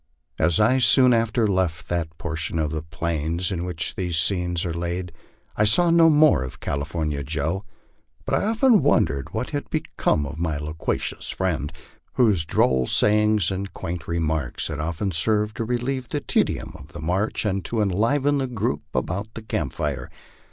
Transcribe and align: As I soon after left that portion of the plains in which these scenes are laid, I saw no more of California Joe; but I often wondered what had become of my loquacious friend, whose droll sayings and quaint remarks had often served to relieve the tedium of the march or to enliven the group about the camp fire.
As 0.39 0.59
I 0.59 0.79
soon 0.79 1.13
after 1.13 1.45
left 1.47 1.87
that 1.89 2.17
portion 2.17 2.57
of 2.57 2.71
the 2.71 2.81
plains 2.81 3.51
in 3.51 3.63
which 3.65 3.93
these 3.93 4.17
scenes 4.17 4.65
are 4.65 4.73
laid, 4.73 5.11
I 5.55 5.63
saw 5.63 5.91
no 5.91 6.09
more 6.09 6.41
of 6.41 6.59
California 6.59 7.21
Joe; 7.23 7.65
but 8.25 8.33
I 8.33 8.45
often 8.45 8.81
wondered 8.81 9.31
what 9.31 9.51
had 9.51 9.69
become 9.69 10.25
of 10.25 10.39
my 10.39 10.57
loquacious 10.57 11.29
friend, 11.29 11.71
whose 12.13 12.45
droll 12.45 12.87
sayings 12.87 13.51
and 13.51 13.71
quaint 13.73 14.07
remarks 14.07 14.69
had 14.69 14.79
often 14.79 15.11
served 15.11 15.57
to 15.57 15.65
relieve 15.65 16.09
the 16.09 16.19
tedium 16.19 16.73
of 16.79 16.93
the 16.93 16.99
march 16.99 17.45
or 17.45 17.61
to 17.61 17.81
enliven 17.83 18.39
the 18.39 18.47
group 18.47 18.81
about 18.95 19.31
the 19.35 19.43
camp 19.43 19.73
fire. 19.73 20.09